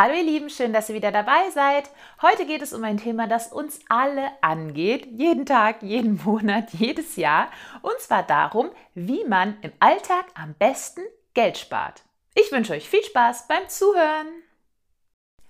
[0.00, 1.90] Hallo ihr Lieben, schön, dass ihr wieder dabei seid.
[2.22, 7.16] Heute geht es um ein Thema, das uns alle angeht, jeden Tag, jeden Monat, jedes
[7.16, 7.50] Jahr.
[7.82, 11.00] Und zwar darum, wie man im Alltag am besten
[11.34, 12.02] Geld spart.
[12.36, 14.28] Ich wünsche euch viel Spaß beim Zuhören.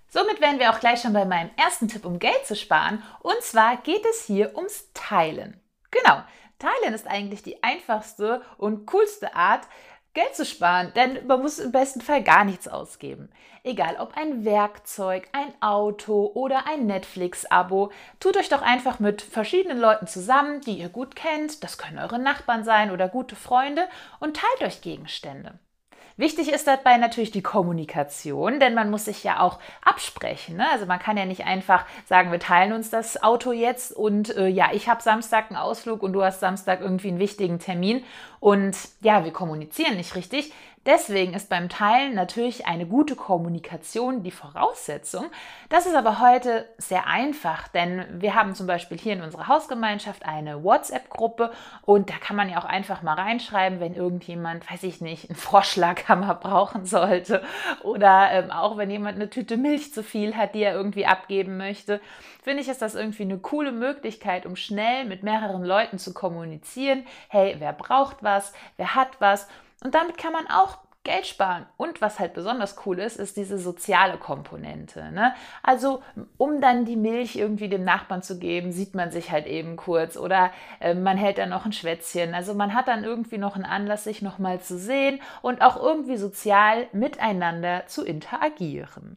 [0.08, 3.02] Somit wären wir auch gleich schon bei meinem ersten Tipp, um Geld zu sparen.
[3.20, 5.60] Und zwar geht es hier ums Teilen.
[5.90, 6.22] Genau,
[6.58, 9.66] Teilen ist eigentlich die einfachste und coolste Art,
[10.18, 13.28] Geld zu sparen, denn man muss im besten Fall gar nichts ausgeben.
[13.62, 19.78] Egal ob ein Werkzeug, ein Auto oder ein Netflix-Abo, tut euch doch einfach mit verschiedenen
[19.78, 23.86] Leuten zusammen, die ihr gut kennt, das können eure Nachbarn sein oder gute Freunde,
[24.18, 25.60] und teilt euch Gegenstände.
[26.18, 30.56] Wichtig ist dabei natürlich die Kommunikation, denn man muss sich ja auch absprechen.
[30.56, 30.66] Ne?
[30.72, 34.48] Also man kann ja nicht einfach sagen, wir teilen uns das Auto jetzt und äh,
[34.48, 38.02] ja, ich habe Samstag einen Ausflug und du hast Samstag irgendwie einen wichtigen Termin
[38.40, 40.52] und ja, wir kommunizieren nicht richtig.
[40.86, 45.26] Deswegen ist beim Teilen natürlich eine gute Kommunikation die Voraussetzung.
[45.68, 50.24] Das ist aber heute sehr einfach, denn wir haben zum Beispiel hier in unserer Hausgemeinschaft
[50.24, 51.52] eine WhatsApp-Gruppe
[51.82, 55.36] und da kann man ja auch einfach mal reinschreiben, wenn irgendjemand, weiß ich nicht, einen
[55.36, 57.42] Vorschlaghammer brauchen sollte
[57.82, 61.56] oder ähm, auch wenn jemand eine Tüte Milch zu viel hat, die er irgendwie abgeben
[61.56, 62.00] möchte.
[62.42, 67.04] Finde ich, ist das irgendwie eine coole Möglichkeit, um schnell mit mehreren Leuten zu kommunizieren.
[67.28, 68.52] Hey, wer braucht was?
[68.76, 69.48] Wer hat was?
[69.82, 71.64] Und damit kann man auch Geld sparen.
[71.76, 75.10] Und was halt besonders cool ist, ist diese soziale Komponente.
[75.10, 75.34] Ne?
[75.62, 76.02] Also,
[76.36, 80.18] um dann die Milch irgendwie dem Nachbarn zu geben, sieht man sich halt eben kurz
[80.18, 80.50] oder
[80.80, 82.34] äh, man hält dann noch ein Schwätzchen.
[82.34, 86.18] Also, man hat dann irgendwie noch einen Anlass, sich nochmal zu sehen und auch irgendwie
[86.18, 89.16] sozial miteinander zu interagieren.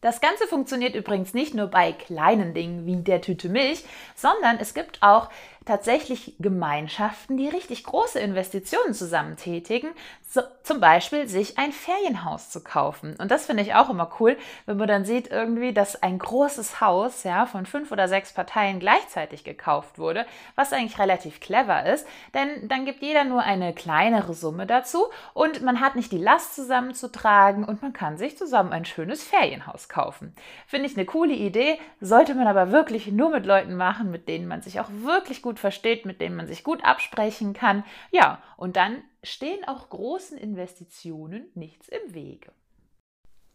[0.00, 4.74] Das Ganze funktioniert übrigens nicht nur bei kleinen Dingen wie der Tüte Milch, sondern es
[4.74, 5.30] gibt auch
[5.66, 9.88] tatsächlich Gemeinschaften, die richtig große Investitionen zusammen tätigen,
[10.28, 13.16] so, zum Beispiel sich ein Ferienhaus zu kaufen.
[13.18, 14.36] Und das finde ich auch immer cool,
[14.66, 18.78] wenn man dann sieht irgendwie, dass ein großes Haus ja von fünf oder sechs Parteien
[18.78, 24.34] gleichzeitig gekauft wurde, was eigentlich relativ clever ist, denn dann gibt jeder nur eine kleinere
[24.34, 28.84] Summe dazu und man hat nicht die Last zusammenzutragen und man kann sich zusammen ein
[28.84, 30.34] schönes Ferienhaus kaufen.
[30.66, 34.46] Finde ich eine coole Idee, sollte man aber wirklich nur mit Leuten machen, mit denen
[34.46, 37.82] man sich auch wirklich gut gut versteht, mit denen man sich gut absprechen kann.
[38.10, 42.52] Ja, und dann stehen auch großen Investitionen nichts im Wege.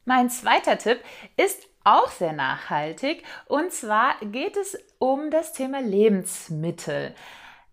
[0.05, 0.99] Mein zweiter Tipp
[1.37, 7.13] ist auch sehr nachhaltig und zwar geht es um das Thema Lebensmittel.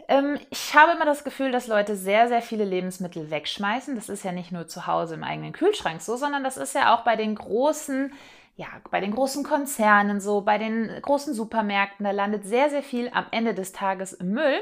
[0.08, 3.94] Ähm, ich habe immer das Gefühl, dass Leute sehr, sehr viele Lebensmittel wegschmeißen.
[3.94, 6.94] Das ist ja nicht nur zu Hause im eigenen Kühlschrank so, sondern das ist ja
[6.94, 8.12] auch bei den großen
[8.58, 13.08] ja, bei den großen Konzernen so, bei den großen Supermärkten, da landet sehr, sehr viel
[13.14, 14.60] am Ende des Tages im Müll.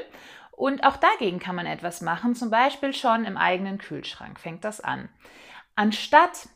[0.51, 4.81] Und auch dagegen kann man etwas machen, zum Beispiel schon im eigenen Kühlschrank fängt das
[4.81, 5.09] an.
[5.75, 6.47] Anstatt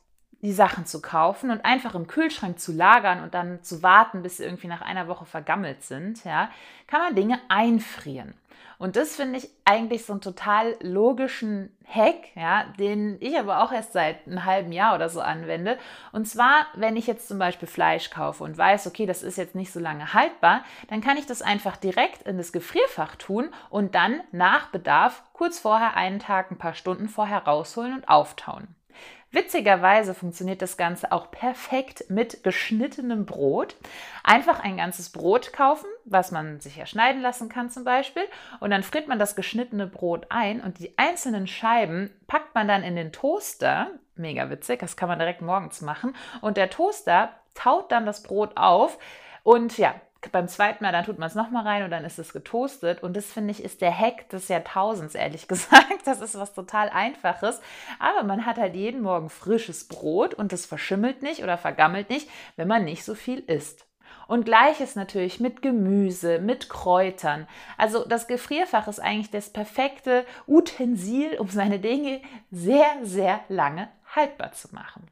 [0.44, 4.38] die Sachen zu kaufen und einfach im Kühlschrank zu lagern und dann zu warten, bis
[4.38, 6.52] sie irgendwie nach einer Woche vergammelt sind, ja,
[6.86, 8.36] kann man Dinge einfrieren.
[8.82, 13.72] Und das finde ich eigentlich so einen total logischen Hack, ja, den ich aber auch
[13.72, 15.78] erst seit einem halben Jahr oder so anwende.
[16.12, 19.54] Und zwar, wenn ich jetzt zum Beispiel Fleisch kaufe und weiß, okay, das ist jetzt
[19.54, 23.94] nicht so lange haltbar, dann kann ich das einfach direkt in das Gefrierfach tun und
[23.94, 28.68] dann nach Bedarf kurz vorher einen Tag, ein paar Stunden vorher rausholen und auftauen.
[29.34, 33.78] Witzigerweise funktioniert das Ganze auch perfekt mit geschnittenem Brot.
[34.26, 38.24] Einfach ein ganzes Brot kaufen, was man sich ja schneiden lassen kann zum Beispiel.
[38.60, 42.84] Und dann friert man das geschnittene Brot ein und die einzelnen Scheiben packt man dann
[42.84, 43.92] in den Toaster.
[44.16, 46.14] Mega witzig, das kann man direkt morgens machen.
[46.42, 49.00] Und der Toaster taut dann das Brot auf.
[49.44, 49.96] Und ja,
[50.32, 53.02] beim zweiten Mal, dann tut man es nochmal rein und dann ist es getoastet.
[53.02, 56.06] Und das finde ich ist der Hack des Jahrtausends, ehrlich gesagt.
[56.06, 57.60] Das ist was total Einfaches.
[58.00, 62.30] Aber man hat halt jeden Morgen frisches Brot und das verschimmelt nicht oder vergammelt nicht,
[62.56, 63.88] wenn man nicht so viel isst.
[64.28, 67.48] Und gleiches natürlich mit Gemüse, mit Kräutern.
[67.78, 74.54] Also das Gefrierfach ist eigentlich das perfekte Utensil, um seine Dinge sehr, sehr lange haltbar
[74.54, 75.08] zu machen.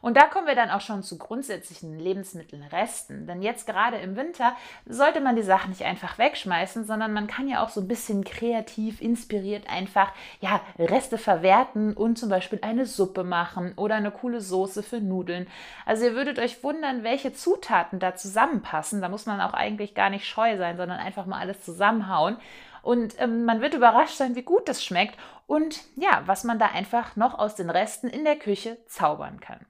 [0.00, 3.26] Und da kommen wir dann auch schon zu grundsätzlichen Lebensmittelresten.
[3.26, 4.56] Denn jetzt gerade im Winter
[4.86, 8.24] sollte man die Sachen nicht einfach wegschmeißen, sondern man kann ja auch so ein bisschen
[8.24, 14.40] kreativ, inspiriert einfach ja, Reste verwerten und zum Beispiel eine Suppe machen oder eine coole
[14.40, 15.46] Soße für Nudeln.
[15.84, 19.02] Also ihr würdet euch wundern, welche Zutaten da zusammenpassen.
[19.02, 22.36] Da muss man auch eigentlich gar nicht scheu sein, sondern einfach mal alles zusammenhauen.
[22.82, 26.66] Und ähm, man wird überrascht sein, wie gut das schmeckt und ja, was man da
[26.66, 29.66] einfach noch aus den Resten in der Küche zaubern kann.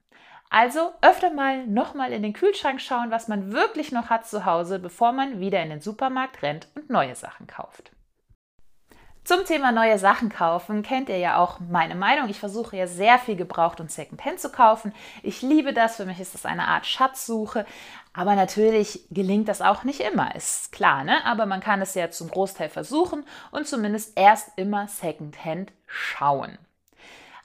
[0.51, 4.79] Also öfter mal nochmal in den Kühlschrank schauen, was man wirklich noch hat zu Hause,
[4.79, 7.91] bevor man wieder in den Supermarkt rennt und neue Sachen kauft.
[9.23, 12.27] Zum Thema neue Sachen kaufen kennt ihr ja auch meine Meinung.
[12.27, 14.93] Ich versuche ja sehr viel gebraucht und Secondhand zu kaufen.
[15.23, 15.95] Ich liebe das.
[15.95, 17.65] Für mich ist das eine Art Schatzsuche.
[18.11, 21.23] Aber natürlich gelingt das auch nicht immer, ist klar, ne?
[21.23, 26.57] Aber man kann es ja zum Großteil versuchen und zumindest erst immer Secondhand schauen.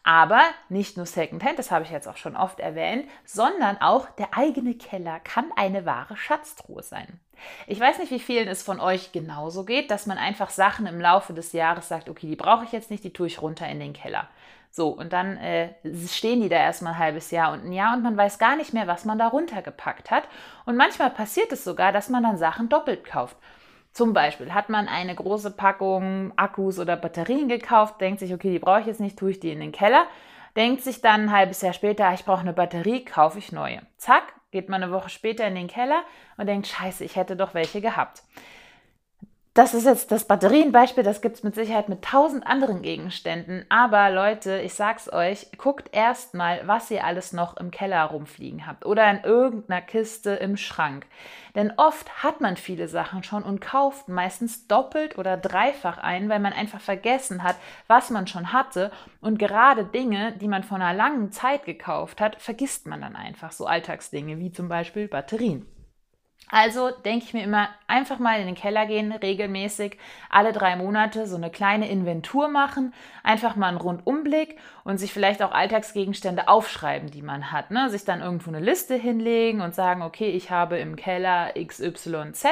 [0.06, 4.38] Aber nicht nur Secondhand, das habe ich jetzt auch schon oft erwähnt, sondern auch der
[4.38, 7.18] eigene Keller kann eine wahre Schatztruhe sein.
[7.66, 11.00] Ich weiß nicht, wie vielen es von euch genauso geht, dass man einfach Sachen im
[11.00, 13.80] Laufe des Jahres sagt, okay, die brauche ich jetzt nicht, die tue ich runter in
[13.80, 14.28] den Keller.
[14.70, 15.74] So, und dann äh,
[16.06, 18.72] stehen die da erstmal ein halbes Jahr und ein Jahr und man weiß gar nicht
[18.72, 20.28] mehr, was man da runtergepackt hat.
[20.66, 23.36] Und manchmal passiert es sogar, dass man dann Sachen doppelt kauft.
[23.96, 28.58] Zum Beispiel hat man eine große Packung Akkus oder Batterien gekauft, denkt sich, okay, die
[28.58, 30.04] brauche ich jetzt nicht, tue ich die in den Keller,
[30.54, 33.81] denkt sich dann ein halbes Jahr später, ich brauche eine Batterie, kaufe ich neue.
[33.96, 36.02] Zack, geht man eine Woche später in den Keller
[36.37, 38.22] und denkt, scheiße, ich hätte doch welche gehabt.
[39.56, 43.64] Das ist jetzt das Batterienbeispiel, das gibt es mit Sicherheit mit tausend anderen Gegenständen.
[43.70, 48.84] Aber Leute, ich sag's euch, guckt erstmal, was ihr alles noch im Keller rumfliegen habt
[48.84, 51.06] oder in irgendeiner Kiste im Schrank.
[51.54, 56.40] Denn oft hat man viele Sachen schon und kauft meistens doppelt oder dreifach ein, weil
[56.40, 57.56] man einfach vergessen hat,
[57.86, 58.92] was man schon hatte.
[59.22, 63.52] Und gerade Dinge, die man vor einer langen Zeit gekauft hat, vergisst man dann einfach.
[63.52, 65.64] So Alltagsdinge wie zum Beispiel Batterien.
[66.48, 69.98] Also denke ich mir immer, einfach mal in den Keller gehen, regelmäßig
[70.31, 72.94] alle drei Monate so eine kleine Inventur machen,
[73.25, 77.72] einfach mal einen Rundumblick und sich vielleicht auch Alltagsgegenstände aufschreiben, die man hat.
[77.72, 77.90] Ne?
[77.90, 82.46] Sich dann irgendwo eine Liste hinlegen und sagen, okay, ich habe im Keller XYZ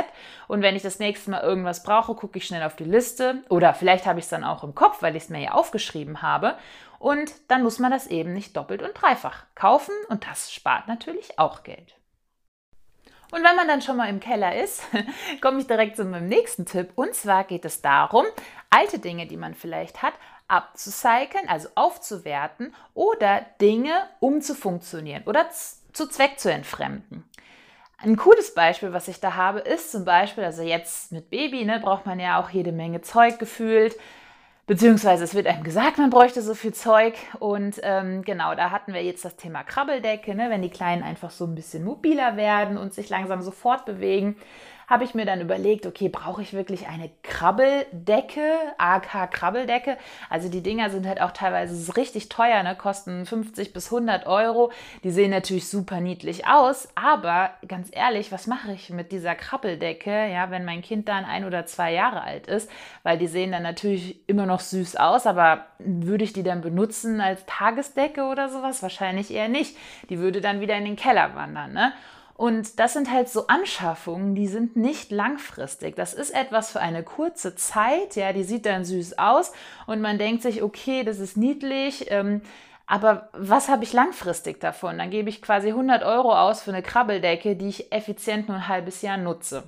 [0.48, 3.74] und wenn ich das nächste Mal irgendwas brauche, gucke ich schnell auf die Liste oder
[3.74, 6.56] vielleicht habe ich es dann auch im Kopf, weil ich es mir ja aufgeschrieben habe.
[6.98, 11.38] Und dann muss man das eben nicht doppelt und dreifach kaufen und das spart natürlich
[11.38, 11.94] auch Geld.
[13.34, 14.84] Und wenn man dann schon mal im Keller ist,
[15.40, 16.92] komme ich direkt zu meinem nächsten Tipp.
[16.94, 18.24] Und zwar geht es darum,
[18.70, 20.12] alte Dinge, die man vielleicht hat,
[20.46, 23.90] abzucyceln, also aufzuwerten oder Dinge
[24.20, 27.28] umzufunktionieren oder zu Zweck zu entfremden.
[27.98, 31.80] Ein cooles Beispiel, was ich da habe, ist zum Beispiel, also jetzt mit Baby, ne,
[31.80, 33.96] braucht man ja auch jede Menge Zeug gefühlt.
[34.66, 37.14] Beziehungsweise es wird einem gesagt, man bräuchte so viel Zeug.
[37.38, 40.48] Und ähm, genau, da hatten wir jetzt das Thema Krabbeldecke, ne?
[40.48, 44.36] wenn die Kleinen einfach so ein bisschen mobiler werden und sich langsam so fortbewegen
[44.86, 48.42] habe ich mir dann überlegt, okay, brauche ich wirklich eine Krabbeldecke,
[48.78, 49.96] AK Krabbeldecke?
[50.30, 52.76] Also die Dinger sind halt auch teilweise richtig teuer, ne?
[52.76, 54.72] kosten 50 bis 100 Euro.
[55.02, 60.28] Die sehen natürlich super niedlich aus, aber ganz ehrlich, was mache ich mit dieser Krabbeldecke,
[60.28, 62.70] ja, wenn mein Kind dann ein oder zwei Jahre alt ist?
[63.02, 67.20] Weil die sehen dann natürlich immer noch süß aus, aber würde ich die dann benutzen
[67.20, 68.82] als Tagesdecke oder sowas?
[68.82, 69.76] Wahrscheinlich eher nicht.
[70.10, 71.92] Die würde dann wieder in den Keller wandern, ne?
[72.34, 75.94] Und das sind halt so Anschaffungen, die sind nicht langfristig.
[75.94, 79.52] Das ist etwas für eine kurze Zeit, ja, die sieht dann süß aus
[79.86, 82.42] und man denkt sich, okay, das ist niedlich, ähm,
[82.86, 84.98] aber was habe ich langfristig davon?
[84.98, 88.68] Dann gebe ich quasi 100 Euro aus für eine Krabbeldecke, die ich effizient nur ein
[88.68, 89.62] halbes Jahr nutze.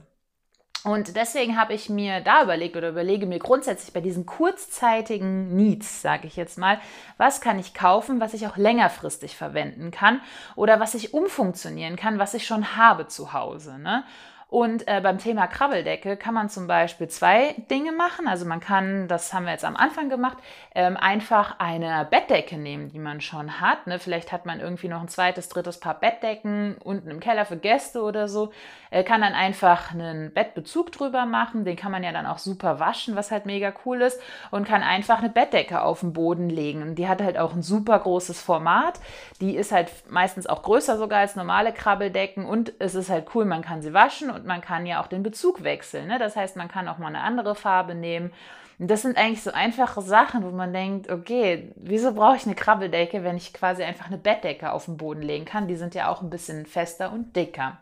[0.85, 6.01] Und deswegen habe ich mir da überlegt oder überlege mir grundsätzlich bei diesen kurzzeitigen Needs,
[6.01, 6.81] sage ich jetzt mal,
[7.17, 10.21] was kann ich kaufen, was ich auch längerfristig verwenden kann
[10.55, 13.79] oder was ich umfunktionieren kann, was ich schon habe zu Hause.
[13.79, 14.05] Ne?
[14.49, 18.29] Und äh, beim Thema Krabbeldecke kann man zum Beispiel zwei Dinge machen.
[18.29, 20.37] Also man kann, das haben wir jetzt am Anfang gemacht,
[20.73, 23.89] ähm, einfach eine Bettdecke nehmen, die man schon hat.
[23.89, 23.99] Ne?
[23.99, 28.03] Vielleicht hat man irgendwie noch ein zweites, drittes Paar Bettdecken unten im Keller für Gäste
[28.03, 28.53] oder so.
[28.91, 31.65] Äh, kann dann einfach einen Bettbezug drüber machen.
[31.65, 34.21] Den kann man ja dann auch super waschen, was halt mega cool ist.
[34.53, 36.83] Und kann einfach eine Bettdecke auf den Boden legen.
[36.83, 39.01] Und die hat halt auch ein super großes Format.
[39.41, 42.47] Die ist halt meistens auch größer sogar als normale Krabbeldecken.
[42.47, 45.23] Und es ist halt cool, man kann sie waschen und man kann ja auch den
[45.23, 46.07] Bezug wechseln.
[46.07, 46.19] Ne?
[46.19, 48.33] Das heißt, man kann auch mal eine andere Farbe nehmen.
[48.79, 52.55] Und das sind eigentlich so einfache Sachen, wo man denkt, okay, wieso brauche ich eine
[52.55, 55.67] Krabbeldecke, wenn ich quasi einfach eine Bettdecke auf den Boden legen kann?
[55.67, 57.79] Die sind ja auch ein bisschen fester und dicker.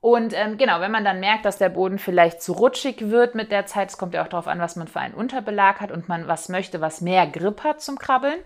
[0.00, 3.52] Und ähm, genau, wenn man dann merkt, dass der Boden vielleicht zu rutschig wird mit
[3.52, 6.08] der Zeit, es kommt ja auch darauf an, was man für einen Unterbelag hat und
[6.08, 8.38] man was möchte, was mehr Grip hat zum Krabbeln,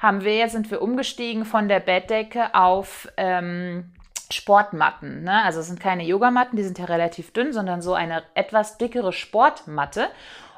[0.00, 3.92] haben wir, sind wir umgestiegen von der Bettdecke auf ähm,
[4.30, 5.22] Sportmatten.
[5.22, 5.42] Ne?
[5.44, 9.12] Also es sind keine Yogamatten, die sind ja relativ dünn, sondern so eine etwas dickere
[9.12, 10.08] Sportmatte.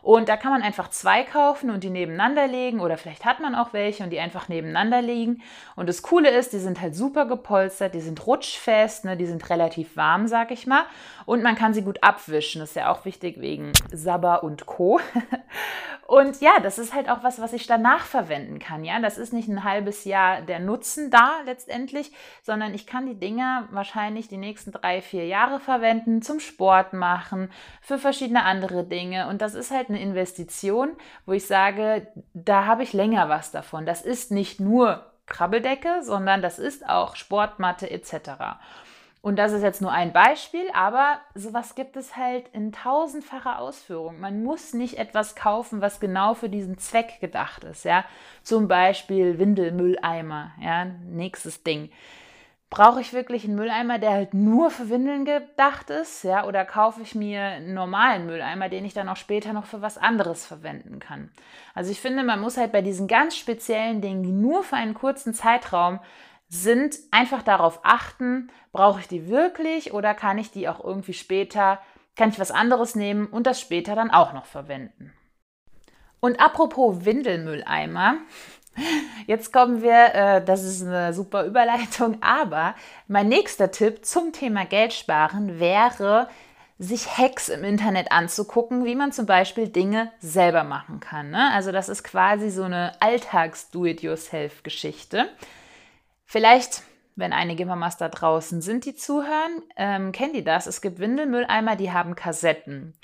[0.08, 3.54] Und da kann man einfach zwei kaufen und die nebeneinander legen oder vielleicht hat man
[3.54, 5.42] auch welche und die einfach nebeneinander liegen.
[5.76, 9.50] Und das Coole ist, die sind halt super gepolstert, die sind rutschfest, ne, die sind
[9.50, 10.84] relativ warm, sag ich mal.
[11.26, 12.60] Und man kann sie gut abwischen.
[12.60, 14.98] Das ist ja auch wichtig wegen Sabber und Co.
[16.08, 18.82] Und ja, das ist halt auch was, was ich danach verwenden kann.
[18.82, 22.12] Ja, das ist nicht ein halbes Jahr der Nutzen da letztendlich,
[22.42, 27.50] sondern ich kann die Dinger wahrscheinlich die nächsten drei, vier Jahre verwenden, zum Sport machen,
[27.82, 29.28] für verschiedene andere Dinge.
[29.28, 33.50] Und das ist halt eine eine Investition, wo ich sage, da habe ich länger was
[33.50, 33.86] davon.
[33.86, 38.30] Das ist nicht nur Krabbeldecke, sondern das ist auch Sportmatte etc.
[39.20, 44.20] Und das ist jetzt nur ein Beispiel, aber sowas gibt es halt in tausendfacher Ausführung.
[44.20, 47.84] Man muss nicht etwas kaufen, was genau für diesen Zweck gedacht ist.
[47.84, 48.04] Ja?
[48.42, 51.90] Zum Beispiel Windelmülleimer, ja, nächstes Ding.
[52.70, 56.22] Brauche ich wirklich einen Mülleimer, der halt nur für Windeln gedacht ist?
[56.22, 56.44] Ja?
[56.44, 59.96] Oder kaufe ich mir einen normalen Mülleimer, den ich dann auch später noch für was
[59.96, 61.30] anderes verwenden kann?
[61.74, 64.94] Also ich finde, man muss halt bei diesen ganz speziellen Dingen, die nur für einen
[64.94, 66.00] kurzen Zeitraum
[66.48, 71.80] sind, einfach darauf achten, brauche ich die wirklich oder kann ich die auch irgendwie später,
[72.16, 75.12] kann ich was anderes nehmen und das später dann auch noch verwenden.
[76.20, 78.16] Und apropos Windelmülleimer,
[79.26, 82.74] jetzt kommen wir, äh, das ist eine super Überleitung, aber
[83.06, 86.28] mein nächster Tipp zum Thema Geld sparen wäre,
[86.78, 91.30] sich Hacks im Internet anzugucken, wie man zum Beispiel Dinge selber machen kann.
[91.30, 91.50] Ne?
[91.52, 95.28] Also das ist quasi so eine Alltags-Do-it-yourself-Geschichte.
[96.24, 96.84] Vielleicht,
[97.16, 100.68] wenn einige Mamas da draußen sind, die zuhören, ähm, kennen die das?
[100.68, 102.94] Es gibt Windelmülleimer, die haben Kassetten.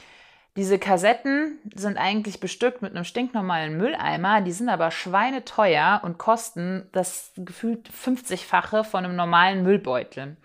[0.57, 6.89] Diese Kassetten sind eigentlich bestückt mit einem stinknormalen Mülleimer, die sind aber schweineteuer und kosten
[6.93, 10.37] das gefühlt 50-fache von einem normalen Müllbeutel.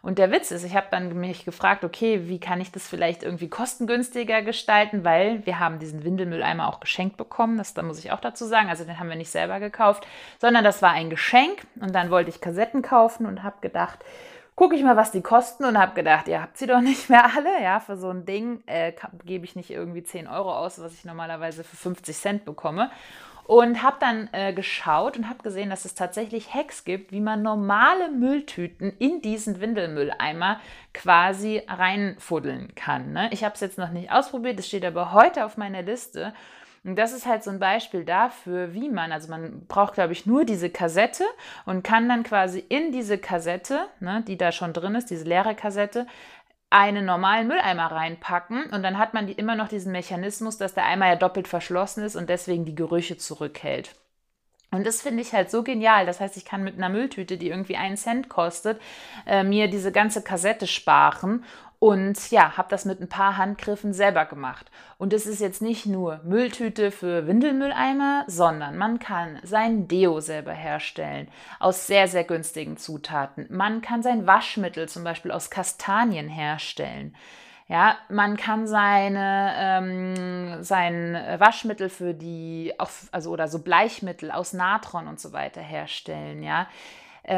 [0.00, 3.22] Und der Witz ist, ich habe dann mich gefragt, okay, wie kann ich das vielleicht
[3.22, 8.10] irgendwie kostengünstiger gestalten, weil wir haben diesen Windelmülleimer auch geschenkt bekommen, das da muss ich
[8.10, 10.06] auch dazu sagen, also den haben wir nicht selber gekauft,
[10.38, 11.66] sondern das war ein Geschenk.
[11.80, 13.98] Und dann wollte ich Kassetten kaufen und habe gedacht,
[14.58, 17.24] gucke ich mal, was die kosten und habe gedacht, ihr habt sie doch nicht mehr
[17.36, 18.92] alle, ja, für so ein Ding äh,
[19.24, 22.90] gebe ich nicht irgendwie 10 Euro aus, was ich normalerweise für 50 Cent bekomme
[23.44, 27.42] und habe dann äh, geschaut und habe gesehen, dass es tatsächlich Hacks gibt, wie man
[27.42, 30.60] normale Mülltüten in diesen Windelmülleimer
[30.92, 33.12] quasi reinfuddeln kann.
[33.12, 33.30] Ne?
[33.30, 36.34] Ich habe es jetzt noch nicht ausprobiert, es steht aber heute auf meiner Liste.
[36.84, 40.26] Und das ist halt so ein Beispiel dafür, wie man, also man braucht, glaube ich,
[40.26, 41.24] nur diese Kassette
[41.66, 45.54] und kann dann quasi in diese Kassette, ne, die da schon drin ist, diese leere
[45.54, 46.06] Kassette,
[46.70, 50.84] einen normalen Mülleimer reinpacken und dann hat man die, immer noch diesen Mechanismus, dass der
[50.84, 53.94] Eimer ja doppelt verschlossen ist und deswegen die Gerüche zurückhält.
[54.70, 56.04] Und das finde ich halt so genial.
[56.04, 58.80] Das heißt, ich kann mit einer Mülltüte, die irgendwie einen Cent kostet,
[59.26, 61.44] äh, mir diese ganze Kassette sparen
[61.78, 64.70] und ja, habe das mit ein paar Handgriffen selber gemacht.
[64.98, 70.52] Und es ist jetzt nicht nur Mülltüte für Windelmülleimer, sondern man kann sein Deo selber
[70.52, 71.28] herstellen
[71.60, 73.46] aus sehr, sehr günstigen Zutaten.
[73.48, 77.14] Man kann sein Waschmittel zum Beispiel aus Kastanien herstellen.
[77.68, 82.72] Ja, man kann seine, ähm, sein Waschmittel für die,
[83.12, 86.42] also oder so Bleichmittel aus Natron und so weiter herstellen.
[86.42, 86.66] Ja,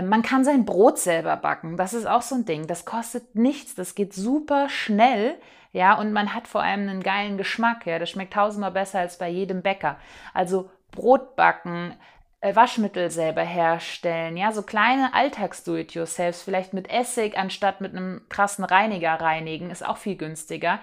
[0.03, 1.77] man kann sein Brot selber backen.
[1.77, 2.67] Das ist auch so ein Ding.
[2.67, 3.75] Das kostet nichts.
[3.75, 5.37] Das geht super schnell.
[5.73, 7.87] Ja, und man hat vor allem einen geilen Geschmack.
[7.87, 9.97] Ja, das schmeckt tausendmal besser als bei jedem Bäcker.
[10.35, 11.95] Also Brot backen,
[12.41, 18.65] äh, Waschmittel selber herstellen, ja, so kleine Alltags-Do-it-yourselfs, vielleicht mit Essig anstatt mit einem krassen
[18.65, 20.81] Reiniger reinigen, ist auch viel günstiger.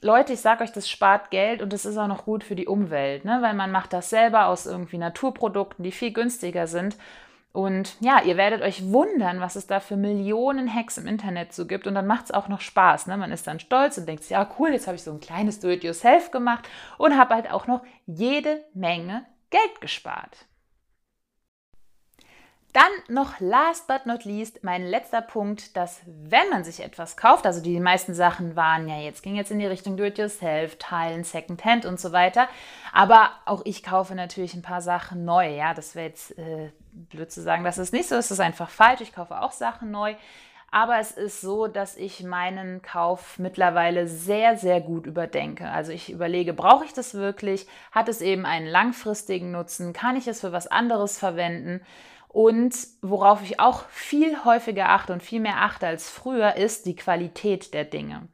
[0.00, 2.66] Leute, ich sage euch, das spart Geld und es ist auch noch gut für die
[2.66, 3.38] Umwelt, ne?
[3.40, 6.96] weil man macht das selber aus irgendwie Naturprodukten, die viel günstiger sind
[7.54, 11.68] und ja, ihr werdet euch wundern, was es da für Millionen Hacks im Internet so
[11.68, 11.86] gibt.
[11.86, 13.06] Und dann macht es auch noch Spaß.
[13.06, 13.16] Ne?
[13.16, 16.32] Man ist dann stolz und denkt ja cool, jetzt habe ich so ein kleines Do-it-yourself
[16.32, 16.68] gemacht
[16.98, 20.46] und habe halt auch noch jede Menge Geld gespart.
[22.72, 27.46] Dann noch last but not least mein letzter Punkt, dass wenn man sich etwas kauft,
[27.46, 31.86] also die meisten Sachen waren ja jetzt, ging jetzt in die Richtung Do-it-yourself, Teilen, Secondhand
[31.86, 32.48] und so weiter.
[32.92, 35.54] Aber auch ich kaufe natürlich ein paar Sachen neu.
[35.54, 36.72] Ja, das wäre jetzt äh,
[37.14, 38.30] blöd zu sagen, dass es nicht so ist.
[38.30, 39.00] Das ist einfach falsch.
[39.00, 40.14] Ich kaufe auch Sachen neu.
[40.70, 45.70] Aber es ist so, dass ich meinen Kauf mittlerweile sehr, sehr gut überdenke.
[45.70, 47.68] Also ich überlege, brauche ich das wirklich?
[47.92, 49.92] Hat es eben einen langfristigen Nutzen?
[49.92, 51.80] Kann ich es für was anderes verwenden?
[52.26, 56.96] Und worauf ich auch viel häufiger achte und viel mehr achte als früher, ist die
[56.96, 58.26] Qualität der Dinge.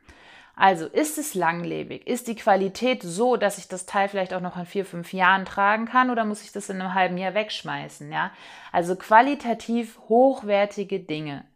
[0.61, 2.07] Also ist es langlebig?
[2.07, 5.47] Ist die Qualität so, dass ich das Teil vielleicht auch noch in vier, fünf Jahren
[5.47, 8.13] tragen kann oder muss ich das in einem halben Jahr wegschmeißen?
[8.13, 8.31] Ja?
[8.71, 11.47] Also qualitativ hochwertige Dinge.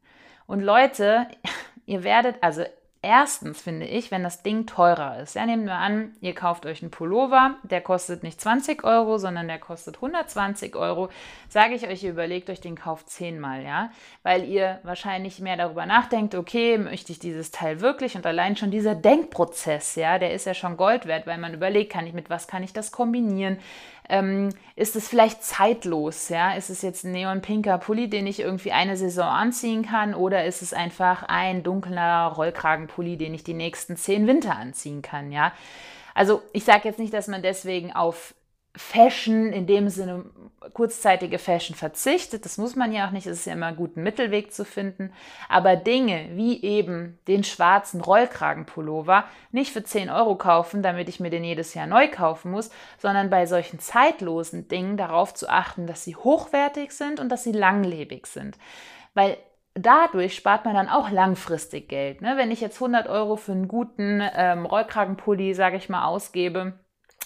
[0.47, 1.29] Und Leute,
[1.85, 2.65] ihr werdet, also
[3.05, 5.35] erstens finde ich, wenn das Ding teurer ist.
[5.35, 9.47] Ja, nehmen wir an, ihr kauft euch einen Pullover, der kostet nicht 20 Euro, sondern
[9.47, 11.11] der kostet 120 Euro.
[11.49, 13.91] Sage ich euch, ihr überlegt euch den Kauf zehnmal, ja,
[14.23, 18.17] weil ihr wahrscheinlich mehr darüber nachdenkt, okay, möchte ich dieses Teil wirklich?
[18.17, 21.93] Und allein schon dieser Denkprozess, ja, der ist ja schon Gold wert, weil man überlegt,
[21.93, 23.59] kann ich mit was kann ich das kombinieren?
[24.09, 26.29] Ähm, ist es vielleicht zeitlos?
[26.29, 26.55] Ja?
[26.55, 30.15] Ist es jetzt ein neonpinker Pulli, den ich irgendwie eine Saison anziehen kann?
[30.15, 35.33] Oder ist es einfach ein dunkler Rollkragenpulli, den ich die nächsten zehn Winter anziehen kann?
[35.33, 35.53] Ja?
[36.15, 38.35] Also ich sage jetzt nicht, dass man deswegen auf
[38.77, 40.25] Fashion in dem Sinne
[40.73, 42.45] kurzzeitige Fashion verzichtet.
[42.45, 43.27] Das muss man ja auch nicht.
[43.27, 45.13] Es ist ja immer gut, einen Mittelweg zu finden.
[45.49, 51.31] Aber Dinge wie eben den schwarzen Rollkragenpullover nicht für 10 Euro kaufen, damit ich mir
[51.31, 56.05] den jedes Jahr neu kaufen muss, sondern bei solchen zeitlosen Dingen darauf zu achten, dass
[56.05, 58.59] sie hochwertig sind und dass sie langlebig sind.
[59.13, 59.37] Weil
[59.75, 62.23] dadurch spart man dann auch langfristig Geld.
[62.23, 62.37] Ne?
[62.37, 66.75] Wenn ich jetzt 100 Euro für einen guten ähm, Rollkragenpulli, sage ich mal, ausgebe,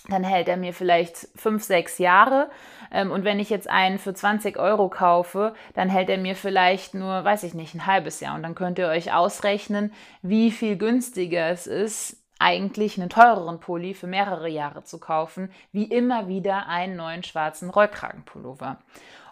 [0.08, 2.50] dann hält er mir vielleicht fünf, sechs Jahre.
[2.90, 6.94] Ähm, und wenn ich jetzt einen für 20 Euro kaufe, dann hält er mir vielleicht
[6.94, 8.34] nur, weiß ich nicht, ein halbes Jahr.
[8.34, 13.94] Und dann könnt ihr euch ausrechnen, wie viel günstiger es ist, eigentlich einen teureren Pulli
[13.94, 18.78] für mehrere Jahre zu kaufen, wie immer wieder einen neuen schwarzen Rollkragenpullover.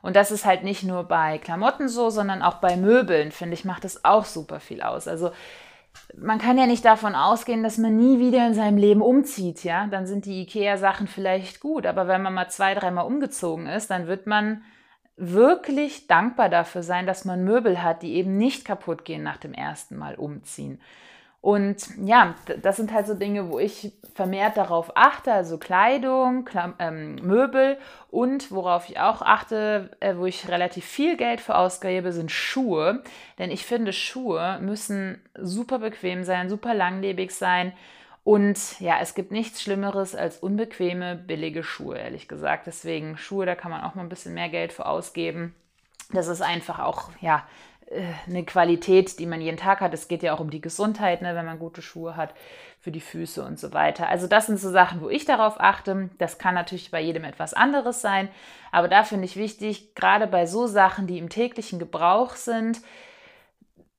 [0.02, 3.64] Und das ist halt nicht nur bei Klamotten so, sondern auch bei Möbeln, finde ich,
[3.64, 5.08] macht das auch super viel aus.
[5.08, 5.30] Also
[6.16, 9.86] man kann ja nicht davon ausgehen, dass man nie wieder in seinem Leben umzieht, ja.
[9.86, 14.06] Dann sind die IKEA-Sachen vielleicht gut, aber wenn man mal zwei, dreimal umgezogen ist, dann
[14.06, 14.62] wird man
[15.16, 19.54] wirklich dankbar dafür sein, dass man Möbel hat, die eben nicht kaputt gehen nach dem
[19.54, 20.80] ersten Mal umziehen.
[21.46, 26.74] Und ja, das sind halt so Dinge, wo ich vermehrt darauf achte, also Kleidung, Klam
[26.80, 27.78] ähm, Möbel
[28.10, 33.04] und worauf ich auch achte, äh, wo ich relativ viel Geld für ausgebe, sind Schuhe.
[33.38, 37.72] Denn ich finde, Schuhe müssen super bequem sein, super langlebig sein.
[38.24, 42.66] Und ja, es gibt nichts Schlimmeres als unbequeme, billige Schuhe, ehrlich gesagt.
[42.66, 45.54] Deswegen Schuhe, da kann man auch mal ein bisschen mehr Geld für ausgeben.
[46.10, 47.46] Das ist einfach auch, ja,
[48.26, 49.94] eine Qualität, die man jeden Tag hat.
[49.94, 52.34] Es geht ja auch um die Gesundheit, ne, wenn man gute Schuhe hat
[52.80, 54.08] für die Füße und so weiter.
[54.08, 56.10] Also das sind so Sachen, wo ich darauf achte.
[56.18, 58.28] Das kann natürlich bei jedem etwas anderes sein,
[58.72, 62.80] aber da finde ich wichtig, gerade bei so Sachen, die im täglichen Gebrauch sind,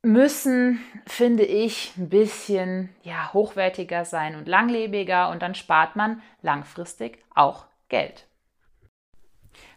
[0.02, 7.24] müssen, finde ich, ein bisschen ja, hochwertiger sein und langlebiger und dann spart man langfristig
[7.34, 8.27] auch Geld.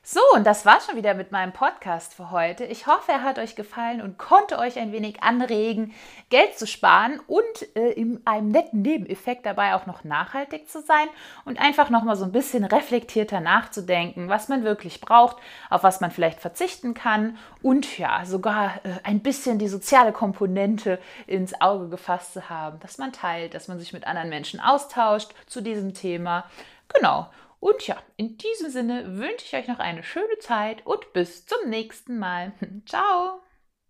[0.03, 2.65] So, und das war schon wieder mit meinem Podcast für heute.
[2.65, 5.93] Ich hoffe, er hat euch gefallen und konnte euch ein wenig anregen,
[6.31, 7.45] Geld zu sparen und
[7.77, 11.07] äh, in einem netten Nebeneffekt dabei auch noch nachhaltig zu sein
[11.45, 15.37] und einfach nochmal so ein bisschen reflektierter nachzudenken, was man wirklich braucht,
[15.69, 20.99] auf was man vielleicht verzichten kann und ja, sogar äh, ein bisschen die soziale Komponente
[21.27, 25.35] ins Auge gefasst zu haben, dass man teilt, dass man sich mit anderen Menschen austauscht
[25.47, 26.45] zu diesem Thema.
[26.89, 27.29] Genau.
[27.61, 31.69] Und ja, in diesem Sinne wünsche ich euch noch eine schöne Zeit und bis zum
[31.69, 32.53] nächsten Mal.
[32.87, 33.43] Ciao!